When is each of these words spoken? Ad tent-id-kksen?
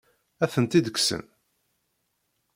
Ad 0.43 0.49
tent-id-kksen? 0.53 1.23